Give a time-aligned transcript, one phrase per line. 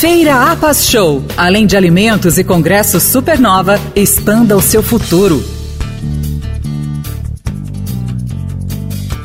[0.00, 1.24] Feira Apas Show.
[1.36, 5.57] Além de alimentos e congresso Supernova, expanda o seu futuro.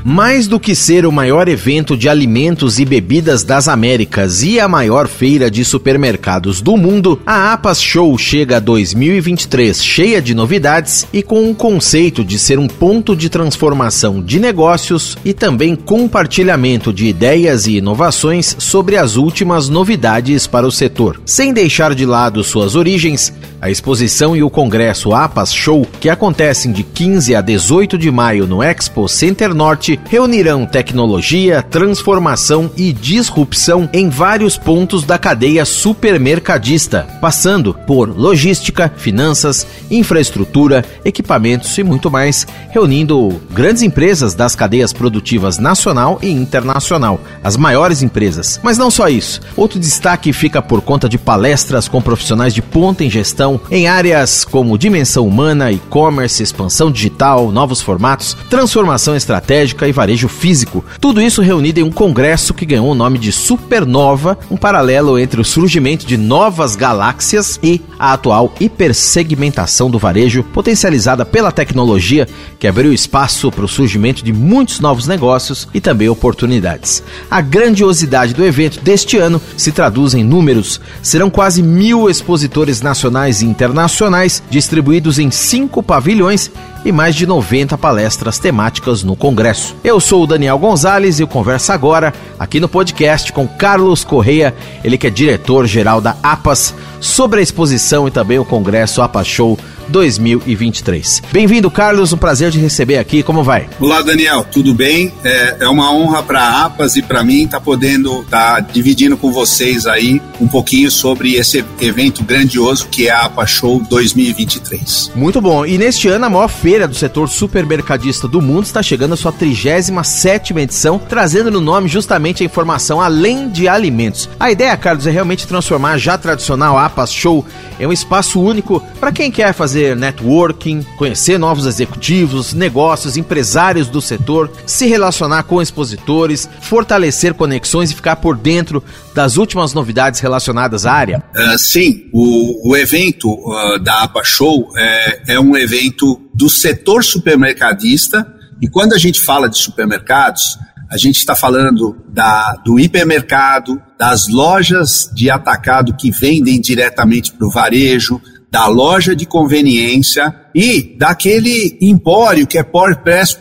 [0.05, 4.68] Mais do que ser o maior evento de alimentos e bebidas das Américas e a
[4.68, 11.08] maior feira de supermercados do mundo, a APAS Show chega a 2023 cheia de novidades
[11.13, 16.91] e com o conceito de ser um ponto de transformação de negócios e também compartilhamento
[16.91, 21.22] de ideias e inovações sobre as últimas novidades para o setor.
[21.26, 23.32] Sem deixar de lado suas origens,
[23.63, 28.46] a exposição e o congresso APAS Show, que acontecem de 15 a 18 de maio
[28.46, 37.08] no Expo Center Norte, reunirão tecnologia, transformação e disrupção em vários pontos da cadeia supermercadista,
[37.20, 45.58] passando por logística, finanças, infraestrutura, equipamentos e muito mais, reunindo grandes empresas das cadeias produtivas
[45.58, 48.60] nacional e internacional, as maiores empresas.
[48.64, 49.41] Mas não só isso.
[49.55, 54.46] Outro destaque fica por conta de palestras com profissionais de ponta em gestão em áreas
[54.46, 60.84] como dimensão humana, e-commerce, expansão digital, novos formatos, transformação estratégica e varejo físico.
[60.99, 65.39] Tudo isso reunido em um congresso que ganhou o nome de Supernova, um paralelo entre
[65.39, 72.27] o surgimento de novas galáxias e a atual hipersegmentação do varejo, potencializada pela tecnologia
[72.64, 77.03] que abriu espaço para o surgimento de muitos novos negócios e também oportunidades.
[77.30, 80.80] A grandiosidade do evento deste ano se traduz em números.
[81.02, 86.50] Serão quase mil expositores nacionais e internacionais distribuídos em cinco pavilhões
[86.86, 89.75] e mais de 90 palestras temáticas no Congresso.
[89.84, 94.56] Eu sou o Daniel Gonzalez e eu converso agora aqui no podcast com Carlos Correia,
[94.86, 99.59] ele que é diretor-geral da APAS, sobre a exposição e também o Congresso APAS Show
[99.89, 101.23] 2023.
[101.31, 102.13] Bem-vindo, Carlos.
[102.13, 103.23] Um prazer de receber aqui.
[103.23, 103.67] Como vai?
[103.79, 104.45] Olá, Daniel.
[104.51, 105.11] Tudo bem?
[105.23, 108.59] É, é uma honra para a APAS e para mim estar tá podendo estar tá
[108.59, 113.81] dividindo com vocês aí um pouquinho sobre esse evento grandioso que é a APA Show
[113.89, 115.11] 2023.
[115.15, 115.65] Muito bom.
[115.65, 119.31] E neste ano, a maior feira do setor supermercadista do mundo está chegando à sua
[119.31, 124.29] 37 edição, trazendo no nome justamente a informação além de alimentos.
[124.39, 127.45] A ideia, Carlos, é realmente transformar a já tradicional APAS Show
[127.79, 133.88] em um espaço único para quem quer fazer fazer networking, conhecer novos executivos, negócios, empresários
[133.88, 138.84] do setor, se relacionar com expositores, fortalecer conexões e ficar por dentro
[139.16, 141.23] das últimas novidades relacionadas à área?
[141.35, 147.03] Uh, sim, o, o evento uh, da APA Show é, é um evento do setor
[147.03, 148.28] supermercadista
[148.61, 154.28] e quando a gente fala de supermercados, a gente está falando da, do hipermercado, das
[154.28, 158.22] lojas de atacado que vendem diretamente para o varejo,
[158.53, 162.64] da loja de conveniência e daquele empório que é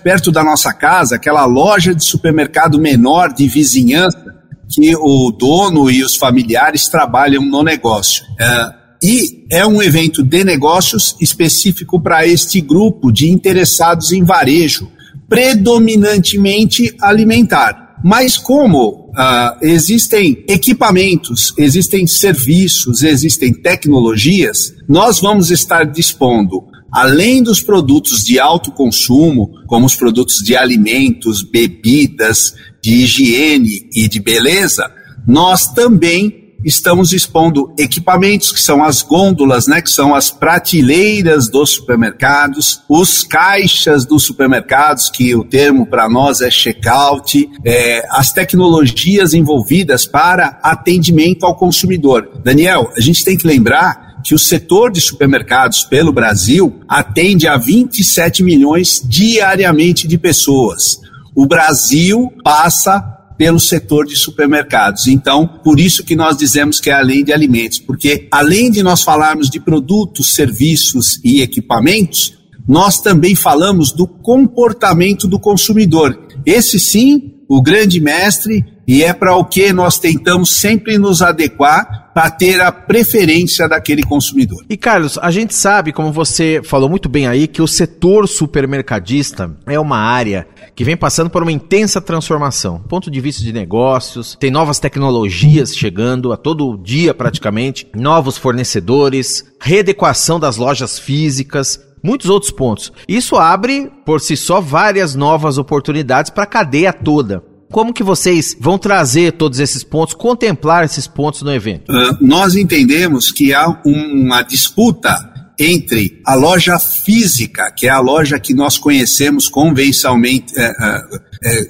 [0.03, 4.35] perto da nossa casa, aquela loja de supermercado menor de vizinhança
[4.75, 8.25] que o dono e os familiares trabalham no negócio.
[8.41, 14.91] É, e é um evento de negócios específico para este grupo de interessados em varejo,
[15.29, 17.99] predominantemente alimentar.
[18.03, 27.61] Mas como Uh, existem equipamentos, existem serviços, existem tecnologias, nós vamos estar dispondo, além dos
[27.61, 34.91] produtos de alto consumo, como os produtos de alimentos, bebidas, de higiene e de beleza,
[35.27, 41.71] nós também estamos expondo equipamentos que são as gôndolas, né, que são as prateleiras dos
[41.71, 49.35] supermercados, os caixas dos supermercados, que o termo para nós é checkout, é, as tecnologias
[49.35, 52.29] envolvidas para atendimento ao consumidor.
[52.43, 57.57] Daniel, a gente tem que lembrar que o setor de supermercados pelo Brasil atende a
[57.57, 61.01] 27 milhões diariamente de pessoas.
[61.35, 65.07] O Brasil passa pelo setor de supermercados.
[65.07, 69.03] Então, por isso que nós dizemos que é além de alimentos, porque além de nós
[69.03, 76.19] falarmos de produtos, serviços e equipamentos, nós também falamos do comportamento do consumidor.
[76.47, 82.11] Esse sim, o grande mestre, e é para o que nós tentamos sempre nos adequar
[82.13, 84.65] para ter a preferência daquele consumidor.
[84.69, 89.55] E Carlos, a gente sabe, como você falou muito bem aí, que o setor supermercadista
[89.67, 92.79] é uma área que vem passando por uma intensa transformação.
[92.89, 99.45] Ponto de vista de negócios, tem novas tecnologias chegando a todo dia praticamente, novos fornecedores,
[99.61, 102.93] readequação das lojas físicas, muitos outros pontos.
[103.07, 107.43] Isso abre por si só várias novas oportunidades para a cadeia toda.
[107.71, 111.91] Como que vocês vão trazer todos esses pontos, contemplar esses pontos no evento?
[111.91, 118.39] Uh, nós entendemos que há uma disputa entre a loja física, que é a loja
[118.39, 121.03] que nós conhecemos convencionalmente, é, é,
[121.45, 121.65] é,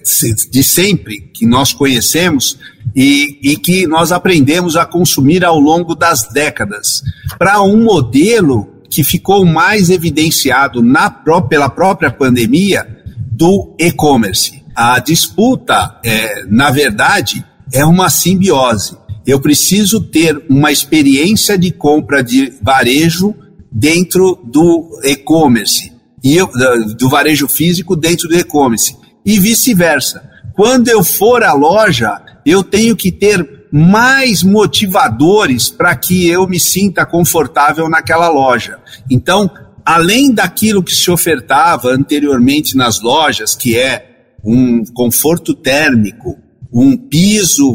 [0.51, 2.59] de sempre, que nós conhecemos,
[2.95, 7.03] e, e que nós aprendemos a consumir ao longo das décadas,
[7.39, 11.11] para um modelo que ficou mais evidenciado na,
[11.49, 12.87] pela própria pandemia
[13.31, 14.63] do e-commerce.
[14.75, 18.97] A disputa, é, na verdade, é uma simbiose.
[19.27, 23.35] Eu preciso ter uma experiência de compra de varejo
[23.73, 25.93] dentro do e-commerce
[26.23, 26.49] e eu,
[26.97, 30.31] do varejo físico dentro do e-commerce e vice-versa.
[30.55, 36.61] Quando eu for à loja, eu tenho que ter mais motivadores para que eu me
[36.61, 38.79] sinta confortável naquela loja.
[39.11, 39.51] Então,
[39.85, 44.11] além daquilo que se ofertava anteriormente nas lojas, que é
[44.45, 46.37] um conforto térmico,
[46.73, 47.75] um piso,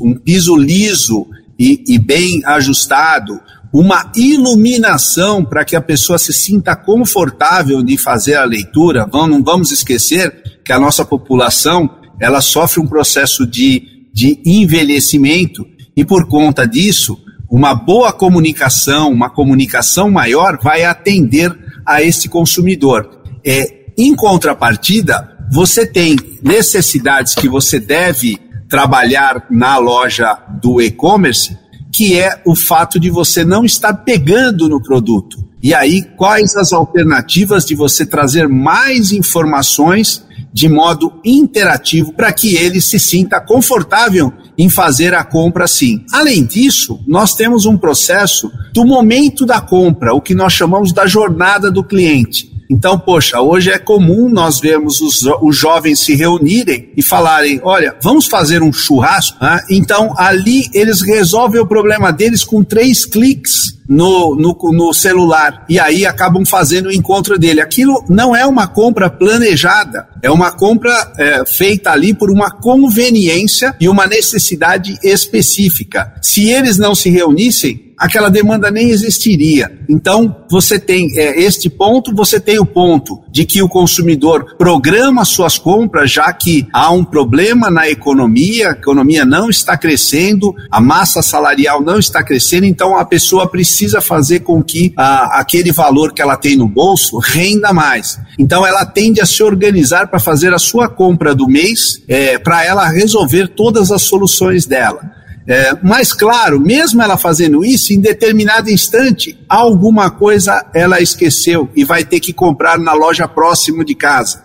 [0.00, 1.26] um piso liso
[1.58, 3.40] e, e bem ajustado,
[3.78, 9.06] uma iluminação para que a pessoa se sinta confortável de fazer a leitura.
[9.12, 16.06] Não vamos esquecer que a nossa população ela sofre um processo de, de envelhecimento e
[16.06, 17.18] por conta disso,
[17.50, 23.06] uma boa comunicação, uma comunicação maior vai atender a esse consumidor.
[23.44, 28.38] É, em contrapartida, você tem necessidades que você deve
[28.70, 31.65] trabalhar na loja do e-commerce
[31.96, 35.42] que é o fato de você não estar pegando no produto.
[35.62, 40.22] E aí, quais as alternativas de você trazer mais informações
[40.52, 46.04] de modo interativo para que ele se sinta confortável em fazer a compra sim.
[46.12, 51.06] Além disso, nós temos um processo do momento da compra, o que nós chamamos da
[51.06, 52.52] jornada do cliente.
[52.70, 57.94] Então, poxa, hoje é comum nós vermos os, os jovens se reunirem e falarem: olha,
[58.02, 59.36] vamos fazer um churrasco.
[59.42, 59.60] Né?
[59.70, 65.78] Então, ali eles resolvem o problema deles com três cliques no, no, no, celular e
[65.78, 67.60] aí acabam fazendo o encontro dele.
[67.60, 73.74] Aquilo não é uma compra planejada, é uma compra é, feita ali por uma conveniência
[73.80, 76.12] e uma necessidade específica.
[76.20, 79.70] Se eles não se reunissem, aquela demanda nem existiria.
[79.88, 85.24] Então, você tem é, este ponto, você tem o ponto de que o consumidor programa
[85.24, 90.80] suas compras, já que há um problema na economia, a economia não está crescendo, a
[90.80, 96.12] massa salarial não está crescendo, então a pessoa precisa fazer com que a, aquele valor
[96.12, 98.18] que ela tem no bolso renda mais.
[98.38, 102.64] Então, ela tende a se organizar para fazer a sua compra do mês, é, para
[102.64, 105.15] ela resolver todas as soluções dela.
[105.48, 111.84] É, mas, claro, mesmo ela fazendo isso, em determinado instante, alguma coisa ela esqueceu e
[111.84, 114.42] vai ter que comprar na loja próximo de casa.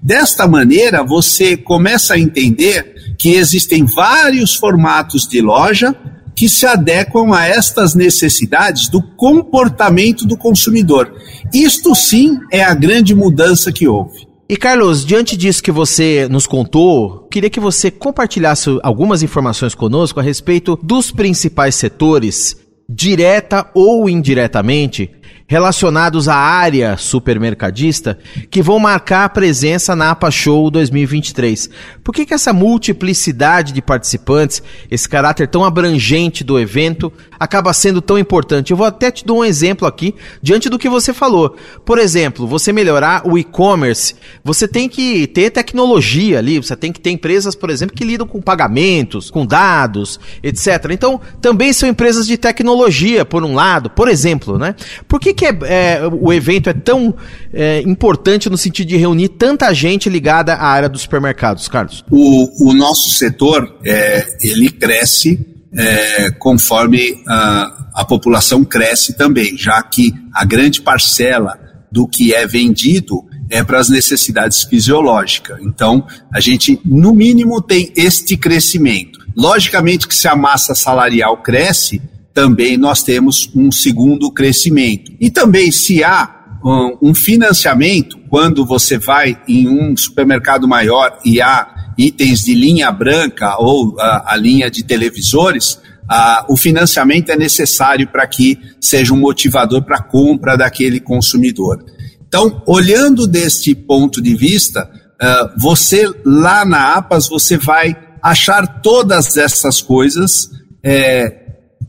[0.00, 5.94] Desta maneira, você começa a entender que existem vários formatos de loja
[6.36, 11.12] que se adequam a estas necessidades do comportamento do consumidor.
[11.52, 14.33] Isto sim é a grande mudança que houve.
[14.46, 20.20] E Carlos, diante disso que você nos contou, queria que você compartilhasse algumas informações conosco
[20.20, 22.54] a respeito dos principais setores,
[22.86, 25.10] direta ou indiretamente,
[25.46, 28.18] relacionados à área supermercadista
[28.50, 31.68] que vão marcar a presença na APA Show 2023.
[32.02, 38.00] Por que, que essa multiplicidade de participantes, esse caráter tão abrangente do evento, acaba sendo
[38.00, 38.70] tão importante?
[38.70, 41.56] Eu vou até te dar um exemplo aqui, diante do que você falou.
[41.84, 47.00] Por exemplo, você melhorar o e-commerce, você tem que ter tecnologia ali, você tem que
[47.00, 50.90] ter empresas, por exemplo, que lidam com pagamentos, com dados, etc.
[50.90, 54.74] Então, também são empresas de tecnologia, por um lado, por exemplo, né?
[55.06, 57.14] Por que, que é, é, o evento é tão
[57.52, 62.04] é, importante no sentido de reunir tanta gente ligada à área dos supermercados, Carlos?
[62.10, 69.82] O, o nosso setor, é, ele cresce é, conforme a, a população cresce também, já
[69.82, 71.58] que a grande parcela
[71.90, 75.60] do que é vendido é para as necessidades fisiológicas.
[75.62, 79.20] Então, a gente, no mínimo, tem este crescimento.
[79.36, 82.00] Logicamente que se a massa salarial cresce,
[82.34, 85.12] também nós temos um segundo crescimento.
[85.20, 91.40] E também, se há um, um financiamento, quando você vai em um supermercado maior e
[91.40, 97.36] há itens de linha branca ou a, a linha de televisores, a, o financiamento é
[97.36, 101.84] necessário para que seja um motivador para a compra daquele consumidor.
[102.26, 104.90] Então, olhando deste ponto de vista,
[105.22, 110.50] uh, você lá na APAS, você vai achar todas essas coisas
[110.82, 111.43] é,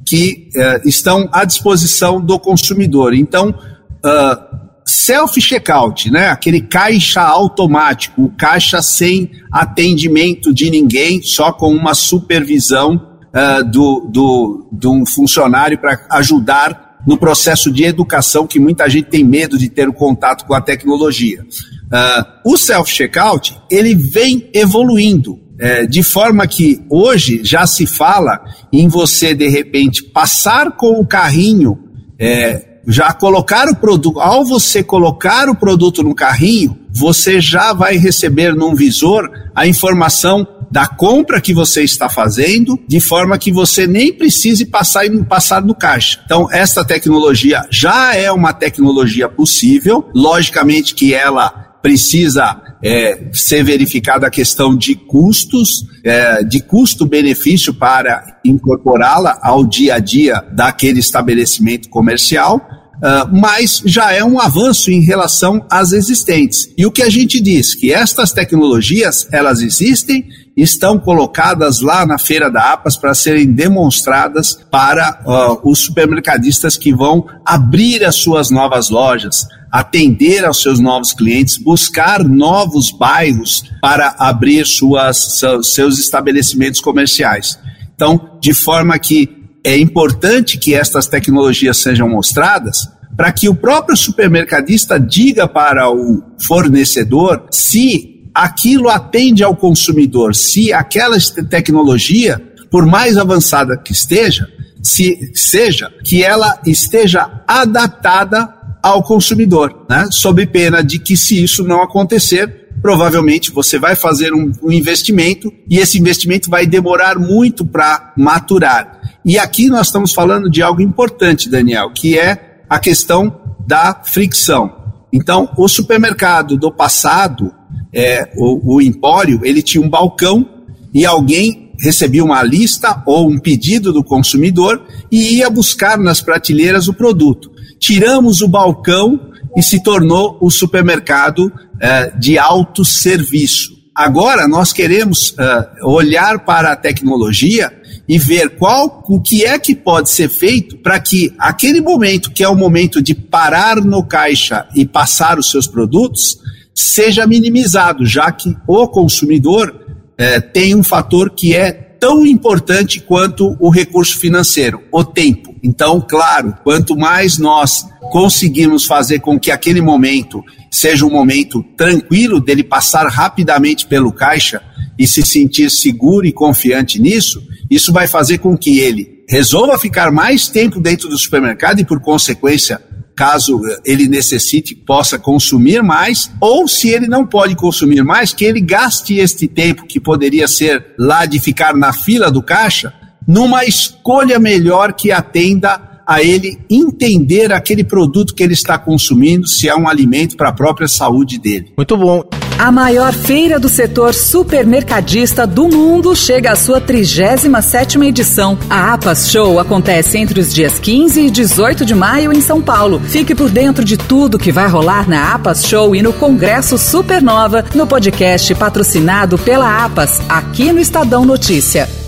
[0.05, 3.13] que uh, estão à disposição do consumidor.
[3.13, 6.27] Então, uh, self-checkout, né?
[6.27, 14.07] aquele caixa automático, o caixa sem atendimento de ninguém, só com uma supervisão uh, do,
[14.11, 19.57] do, de um funcionário para ajudar no processo de educação, que muita gente tem medo
[19.57, 21.43] de ter o contato com a tecnologia.
[21.85, 25.39] Uh, o self-checkout, ele vem evoluindo.
[25.59, 31.05] É, de forma que hoje já se fala em você, de repente, passar com o
[31.05, 31.79] carrinho,
[32.19, 37.97] é, já colocar o produto, ao você colocar o produto no carrinho, você já vai
[37.97, 43.87] receber num visor a informação da compra que você está fazendo, de forma que você
[43.87, 46.19] nem precise passar, passar no caixa.
[46.25, 51.49] Então, esta tecnologia já é uma tecnologia possível, logicamente que ela
[51.81, 59.95] precisa é, ser verificada a questão de custos, é, de custo-benefício para incorporá-la ao dia
[59.95, 62.61] a dia daquele estabelecimento comercial.
[62.95, 66.69] Uh, mas já é um avanço em relação às existentes.
[66.77, 67.75] E o que a gente diz?
[67.75, 70.25] Que estas tecnologias, elas existem,
[70.55, 76.93] estão colocadas lá na feira da APAS para serem demonstradas para uh, os supermercadistas que
[76.93, 84.15] vão abrir as suas novas lojas, atender aos seus novos clientes, buscar novos bairros para
[84.17, 87.59] abrir suas, seus estabelecimentos comerciais.
[87.93, 93.97] Então, de forma que é importante que estas tecnologias sejam mostradas para que o próprio
[93.97, 101.15] supermercadista diga para o fornecedor se aquilo atende ao consumidor, se aquela
[101.49, 102.37] tecnologia,
[102.69, 104.45] por mais avançada que esteja,
[104.83, 110.07] se seja que ela esteja adaptada ao consumidor, né?
[110.11, 115.51] sob pena de que, se isso não acontecer, provavelmente você vai fazer um, um investimento
[115.67, 118.99] e esse investimento vai demorar muito para maturar.
[119.23, 124.84] E aqui nós estamos falando de algo importante, Daniel, que é a questão da fricção.
[125.15, 127.51] Então, o supermercado do passado,
[127.93, 130.47] é, o, o empório, ele tinha um balcão
[130.93, 134.81] e alguém recebia uma lista ou um pedido do consumidor
[135.11, 139.19] e ia buscar nas prateleiras o produto tiramos o balcão
[139.55, 143.75] e se tornou o supermercado eh, de autosserviço.
[143.93, 147.71] Agora nós queremos uh, olhar para a tecnologia
[148.07, 152.43] e ver qual o que é que pode ser feito para que aquele momento que
[152.43, 156.37] é o momento de parar no caixa e passar os seus produtos
[156.73, 159.73] seja minimizado, já que o consumidor
[160.17, 165.54] eh, tem um fator que é tão importante quanto o recurso financeiro, o tempo.
[165.65, 172.39] Então, claro, quanto mais nós conseguirmos fazer com que aquele momento seja um momento tranquilo
[172.39, 174.61] dele passar rapidamente pelo caixa
[174.97, 180.11] e se sentir seguro e confiante nisso, isso vai fazer com que ele resolva ficar
[180.11, 182.79] mais tempo dentro do supermercado e, por consequência,
[183.15, 188.61] caso ele necessite, possa consumir mais, ou se ele não pode consumir mais, que ele
[188.61, 192.93] gaste este tempo que poderia ser lá de ficar na fila do caixa,
[193.27, 199.67] numa escolha melhor que atenda a ele entender aquele produto que ele está consumindo, se
[199.67, 201.73] é um alimento para a própria saúde dele.
[201.75, 202.23] Muito bom.
[202.57, 208.57] A maior feira do setor supermercadista do mundo chega à sua 37ª edição.
[208.69, 213.01] A APAS Show acontece entre os dias 15 e 18 de maio em São Paulo.
[213.01, 217.65] Fique por dentro de tudo que vai rolar na APAS Show e no Congresso Supernova,
[217.73, 222.04] no podcast patrocinado pela APAS, aqui no Estadão Notícia.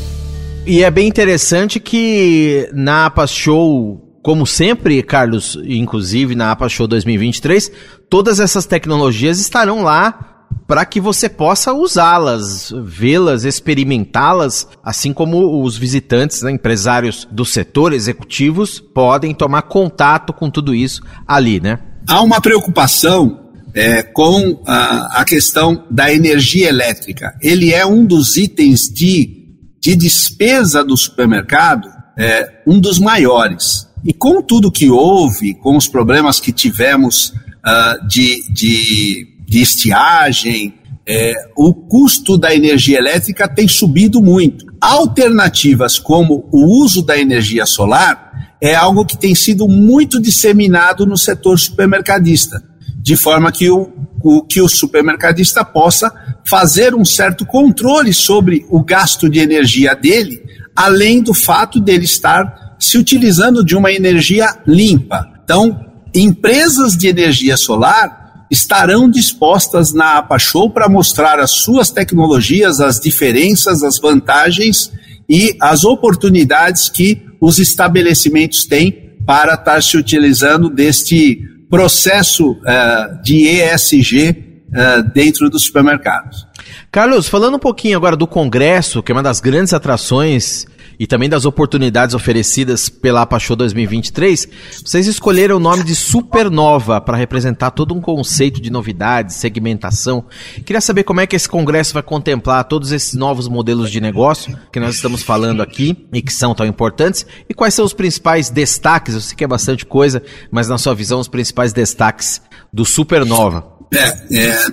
[0.68, 6.88] E é bem interessante que na APAS Show, como sempre, Carlos, inclusive na APAS Show
[6.88, 7.72] 2023,
[8.10, 15.78] todas essas tecnologias estarão lá para que você possa usá-las, vê-las, experimentá-las, assim como os
[15.78, 21.80] visitantes, né, empresários do setor, executivos, podem tomar contato com tudo isso ali, né?
[22.06, 27.38] Há uma preocupação é, com a, a questão da energia elétrica.
[27.42, 29.47] Ele é um dos itens de
[29.80, 33.88] de despesa do supermercado é um dos maiores.
[34.04, 40.74] E com tudo que houve, com os problemas que tivemos uh, de, de, de, estiagem,
[41.06, 44.66] é, o custo da energia elétrica tem subido muito.
[44.80, 51.18] Alternativas como o uso da energia solar é algo que tem sido muito disseminado no
[51.18, 52.64] setor supermercadista,
[52.98, 53.92] de forma que o,
[54.28, 56.12] o, que o supermercadista possa
[56.46, 60.42] fazer um certo controle sobre o gasto de energia dele,
[60.76, 65.26] além do fato dele estar se utilizando de uma energia limpa.
[65.44, 65.80] Então,
[66.14, 73.00] empresas de energia solar estarão dispostas na APA Show para mostrar as suas tecnologias, as
[73.00, 74.92] diferenças, as vantagens
[75.30, 83.48] e as oportunidades que os estabelecimentos têm para estar se utilizando deste processo uh, de
[83.48, 86.48] ESG uh, dentro dos supermercados.
[86.92, 90.66] Carlos, falando um pouquinho agora do Congresso, que é uma das grandes atrações
[91.00, 94.48] e também das oportunidades oferecidas pela APA Show 2023,
[94.84, 100.26] vocês escolheram o nome de Supernova para representar todo um conceito de novidades, segmentação.
[100.66, 104.58] Queria saber como é que esse congresso vai contemplar todos esses novos modelos de negócio
[104.72, 108.50] que nós estamos falando aqui e que são tão importantes e quais são os principais
[108.50, 109.14] destaques.
[109.14, 113.78] Eu sei que é bastante coisa, mas na sua visão, os principais destaques do Supernova.
[113.94, 114.66] É, é,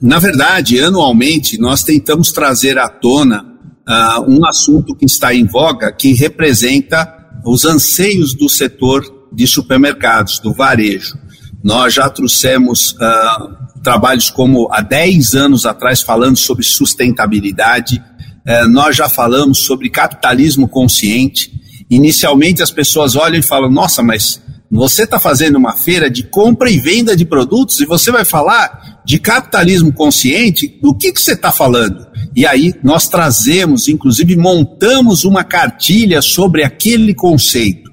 [0.00, 3.51] na verdade, anualmente, nós tentamos trazer à tona
[3.88, 10.38] uh, um assunto que está em voga, que representa os anseios do setor de supermercados,
[10.38, 11.16] do varejo.
[11.62, 18.02] Nós já trouxemos uh, trabalhos como há 10 anos atrás falando sobre sustentabilidade,
[18.46, 21.52] uh, nós já falamos sobre capitalismo consciente.
[21.90, 26.70] Inicialmente as pessoas olham e falam: nossa, mas você está fazendo uma feira de compra
[26.70, 30.78] e venda de produtos e você vai falar de capitalismo consciente?
[30.80, 32.06] Do que, que você está falando?
[32.34, 37.90] E aí nós trazemos, inclusive montamos uma cartilha sobre aquele conceito,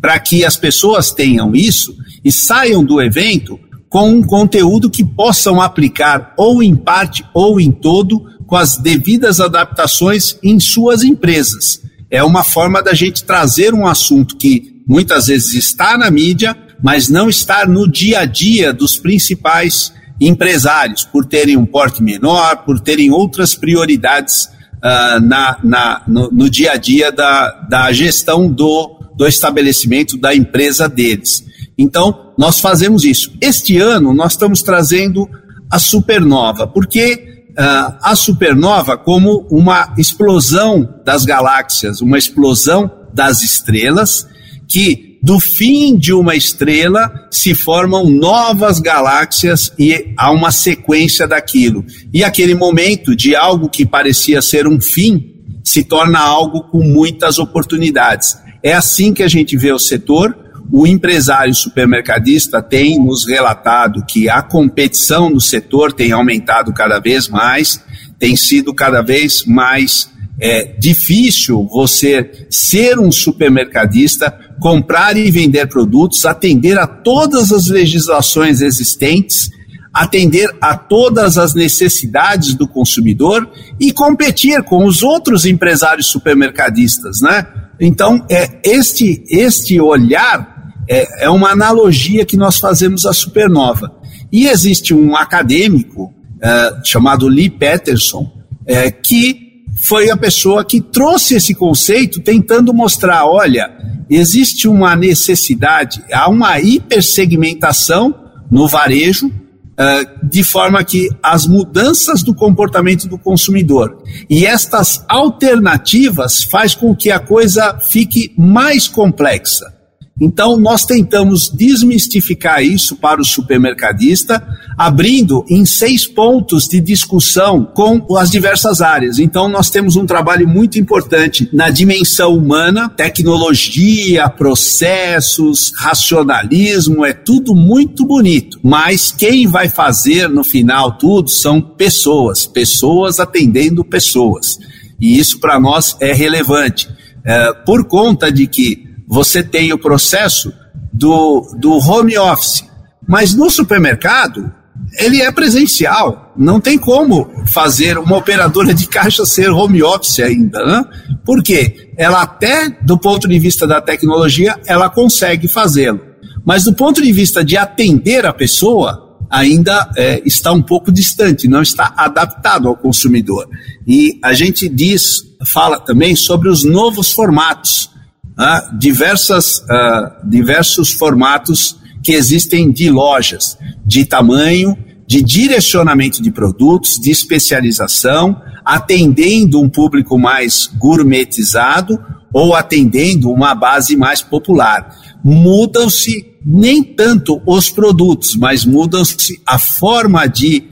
[0.00, 3.58] para que as pessoas tenham isso e saiam do evento
[3.88, 9.40] com um conteúdo que possam aplicar ou em parte ou em todo com as devidas
[9.40, 11.80] adaptações em suas empresas.
[12.10, 17.08] É uma forma da gente trazer um assunto que muitas vezes está na mídia, mas
[17.08, 22.80] não está no dia a dia dos principais empresários, por terem um porte menor, por
[22.80, 28.98] terem outras prioridades uh, na, na, no, no, dia a dia da, da gestão do,
[29.16, 31.44] do estabelecimento da empresa deles.
[31.76, 33.32] Então, nós fazemos isso.
[33.40, 35.28] Este ano, nós estamos trazendo
[35.70, 44.26] a supernova, porque uh, a supernova, como uma explosão das galáxias, uma explosão das estrelas,
[44.68, 51.84] que do fim de uma estrela se formam novas galáxias e há uma sequência daquilo.
[52.14, 57.40] E aquele momento de algo que parecia ser um fim se torna algo com muitas
[57.40, 58.38] oportunidades.
[58.62, 60.32] É assim que a gente vê o setor.
[60.70, 67.28] O empresário supermercadista tem nos relatado que a competição no setor tem aumentado cada vez
[67.28, 67.82] mais,
[68.16, 76.24] tem sido cada vez mais é difícil você ser um supermercadista, comprar e vender produtos,
[76.24, 79.50] atender a todas as legislações existentes,
[79.92, 83.48] atender a todas as necessidades do consumidor
[83.80, 87.46] e competir com os outros empresários supermercadistas, né?
[87.80, 93.92] Então, é este este olhar é, é uma analogia que nós fazemos à Supernova.
[94.30, 98.30] E existe um acadêmico é, chamado Lee Peterson
[98.66, 99.46] é, que
[99.86, 103.70] foi a pessoa que trouxe esse conceito tentando mostrar, olha,
[104.08, 108.14] existe uma necessidade, há uma hipersegmentação
[108.50, 116.42] no varejo, uh, de forma que as mudanças do comportamento do consumidor e estas alternativas
[116.44, 119.75] faz com que a coisa fique mais complexa.
[120.18, 124.42] Então, nós tentamos desmistificar isso para o supermercadista,
[124.78, 129.18] abrindo em seis pontos de discussão com as diversas áreas.
[129.18, 137.54] Então, nós temos um trabalho muito importante na dimensão humana, tecnologia, processos, racionalismo, é tudo
[137.54, 138.58] muito bonito.
[138.62, 144.58] Mas quem vai fazer no final tudo são pessoas, pessoas atendendo pessoas.
[144.98, 146.88] E isso para nós é relevante.
[147.22, 150.52] É, por conta de que você tem o processo
[150.92, 152.64] do, do home office.
[153.06, 154.52] Mas no supermercado,
[154.98, 156.32] ele é presencial.
[156.36, 160.84] Não tem como fazer uma operadora de caixa ser home office ainda, né?
[161.24, 161.92] Por quê?
[161.96, 166.00] Ela até, do ponto de vista da tecnologia, ela consegue fazê-lo.
[166.44, 171.48] Mas do ponto de vista de atender a pessoa, ainda é, está um pouco distante,
[171.48, 173.48] não está adaptado ao consumidor.
[173.86, 177.90] E a gente diz, fala também sobre os novos formatos
[178.38, 187.00] uh, diversas, uh, diversos formatos que existem de lojas, de tamanho, de direcionamento de produtos,
[187.00, 191.98] de especialização, atendendo um público mais gourmetizado
[192.32, 194.94] ou atendendo uma base mais popular.
[195.24, 200.64] Mudam-se nem tanto os produtos, mas mudam-se a forma de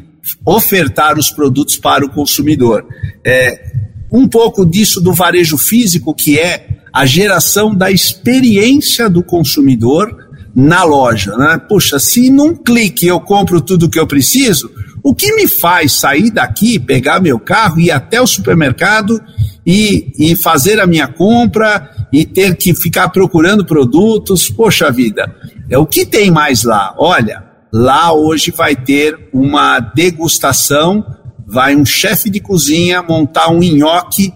[0.46, 2.86] ofertar os produtos para o consumidor.
[3.26, 3.72] É,
[4.10, 10.16] um pouco disso do varejo físico, que é a geração da experiência do consumidor
[10.54, 11.36] na loja.
[11.36, 11.60] Né?
[11.68, 14.70] Puxa, se num clique eu compro tudo que eu preciso,
[15.02, 19.20] o que me faz sair daqui, pegar meu carro, ir até o supermercado
[19.66, 24.48] e, e fazer a minha compra e ter que ficar procurando produtos?
[24.48, 25.34] Poxa vida,
[25.68, 26.94] é o que tem mais lá?
[26.96, 31.04] Olha, lá hoje vai ter uma degustação,
[31.44, 34.32] vai um chefe de cozinha montar um nhoque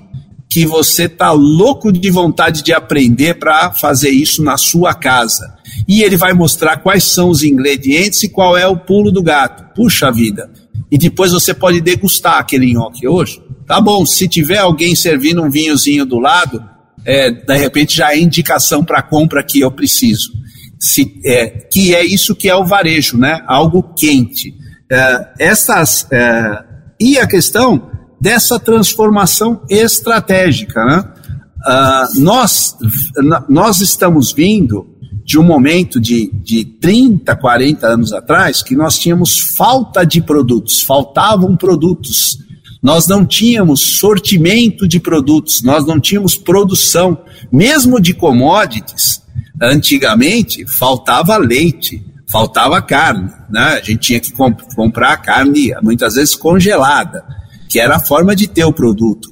[0.58, 5.54] que você tá louco de vontade de aprender para fazer isso na sua casa.
[5.86, 9.72] E ele vai mostrar quais são os ingredientes e qual é o pulo do gato.
[9.72, 10.50] Puxa vida.
[10.90, 13.40] E depois você pode degustar aquele nhoque hoje.
[13.68, 16.60] Tá bom, se tiver alguém servindo um vinhozinho do lado,
[17.04, 20.32] é, de repente já é indicação para compra que eu preciso.
[20.76, 23.44] Se, é, que é isso que é o varejo, né?
[23.46, 24.52] Algo quente.
[24.90, 26.64] É, essas, é,
[26.98, 30.84] e a questão dessa transformação estratégica.
[30.84, 31.04] Né?
[31.66, 32.76] Uh, nós,
[33.48, 34.86] nós estamos vindo
[35.24, 40.82] de um momento de, de 30, 40 anos atrás que nós tínhamos falta de produtos,
[40.82, 42.38] faltavam produtos.
[42.82, 47.18] Nós não tínhamos sortimento de produtos, nós não tínhamos produção,
[47.52, 49.20] mesmo de commodities.
[49.60, 53.80] Antigamente faltava leite, faltava carne, né?
[53.82, 57.22] A gente tinha que comp comprar carne muitas vezes congelada
[57.68, 59.28] que era a forma de ter o produto.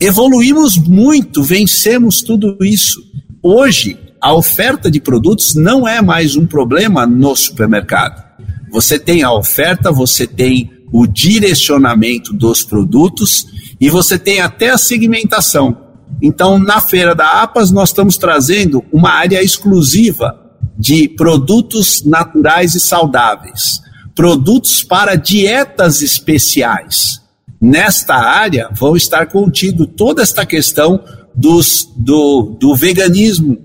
[0.00, 3.00] Evoluímos muito, vencemos tudo isso.
[3.42, 8.24] Hoje, a oferta de produtos não é mais um problema no supermercado.
[8.70, 13.46] Você tem a oferta, você tem o direcionamento dos produtos
[13.80, 15.76] e você tem até a segmentação.
[16.22, 20.40] Então, na feira da APAS, nós estamos trazendo uma área exclusiva
[20.78, 23.80] de produtos naturais e saudáveis,
[24.14, 27.20] produtos para dietas especiais.
[27.64, 31.02] Nesta área vão estar contido toda esta questão
[31.34, 33.56] dos, do, do veganismo,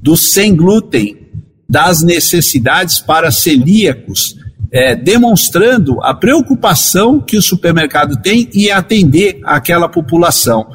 [0.00, 1.16] do sem glúten,
[1.68, 4.36] das necessidades para celíacos,
[4.70, 10.70] é, demonstrando a preocupação que o supermercado tem em atender aquela população.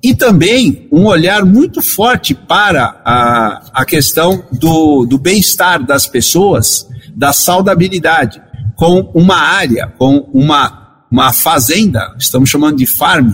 [0.00, 6.88] E também um olhar muito forte para a, a questão do, do bem-estar das pessoas,
[7.16, 8.40] da saudabilidade,
[8.76, 13.32] com uma área, com uma uma fazenda, estamos chamando de farm,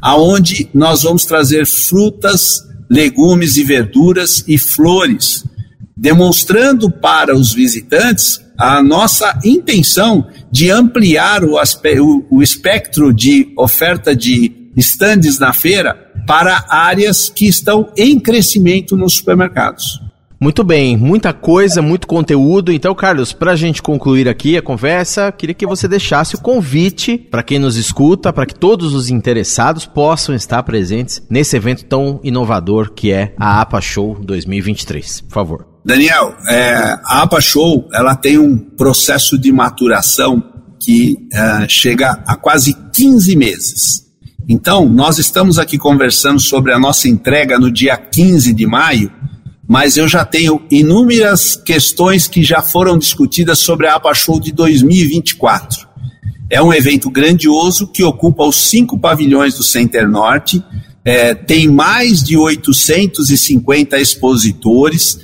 [0.00, 5.44] aonde nós vamos trazer frutas, legumes e verduras e flores,
[5.96, 14.16] demonstrando para os visitantes a nossa intenção de ampliar o, o, o espectro de oferta
[14.16, 15.94] de estandes na feira
[16.26, 20.00] para áreas que estão em crescimento nos supermercados.
[20.42, 22.72] Muito bem, muita coisa, muito conteúdo.
[22.72, 27.18] Então, Carlos, para a gente concluir aqui a conversa, queria que você deixasse o convite
[27.18, 32.18] para quem nos escuta, para que todos os interessados possam estar presentes nesse evento tão
[32.24, 35.20] inovador que é a APA Show 2023.
[35.20, 35.66] Por favor.
[35.84, 40.42] Daniel, é, a APA Show ela tem um processo de maturação
[40.80, 44.06] que é, chega a quase 15 meses.
[44.48, 49.12] Então, nós estamos aqui conversando sobre a nossa entrega no dia 15 de maio
[49.70, 54.50] mas eu já tenho inúmeras questões que já foram discutidas sobre a APA Show de
[54.50, 55.86] 2024.
[56.50, 60.60] É um evento grandioso que ocupa os cinco pavilhões do Center Norte,
[61.04, 65.20] é, tem mais de 850 expositores,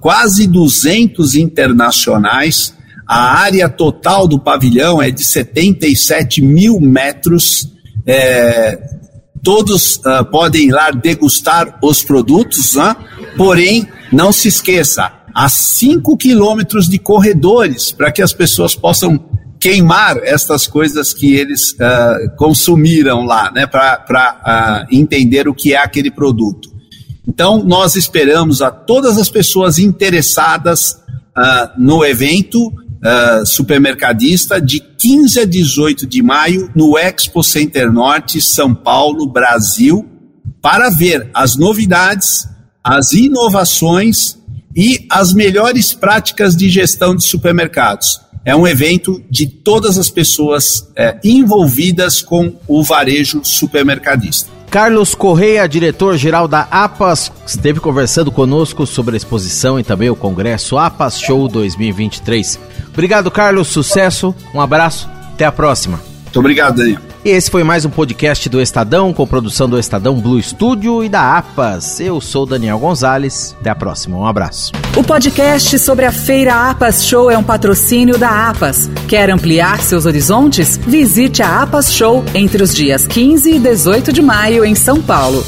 [0.00, 2.74] quase 200 internacionais.
[3.06, 7.68] A área total do pavilhão é de 77 mil metros.
[8.06, 9.01] É,
[9.42, 12.96] todos uh, podem ir lá degustar os produtos, né?
[13.36, 19.18] porém, não se esqueça, há 5 quilômetros de corredores para que as pessoas possam
[19.58, 25.78] queimar estas coisas que eles uh, consumiram lá, né, para uh, entender o que é
[25.78, 26.70] aquele produto.
[27.26, 31.00] Então, nós esperamos a todas as pessoas interessadas
[31.78, 32.70] no evento
[33.02, 40.08] uh, supermercadista de 15 a 18 de maio no Expo Center Norte, São Paulo, Brasil,
[40.60, 42.46] para ver as novidades,
[42.82, 44.38] as inovações
[44.74, 48.20] e as melhores práticas de gestão de supermercados.
[48.44, 54.50] É um evento de todas as pessoas é, envolvidas com o varejo supermercadista.
[54.72, 60.78] Carlos Correia, diretor-geral da APAS, esteve conversando conosco sobre a exposição e também o congresso
[60.78, 62.58] APAS Show 2023.
[62.90, 63.68] Obrigado, Carlos.
[63.68, 64.34] Sucesso.
[64.54, 65.10] Um abraço.
[65.34, 66.11] Até a próxima.
[66.32, 66.98] Muito obrigado, Daniel.
[67.22, 71.08] E esse foi mais um podcast do Estadão, com produção do Estadão Blue Studio e
[71.08, 72.00] da APAS.
[72.00, 73.54] Eu sou Daniel Gonzalez.
[73.60, 74.16] Até a próxima.
[74.16, 74.72] Um abraço.
[74.96, 78.90] O podcast sobre a Feira APAS Show é um patrocínio da APAS.
[79.06, 80.78] Quer ampliar seus horizontes?
[80.78, 85.44] Visite a APAS Show entre os dias 15 e 18 de maio em São Paulo.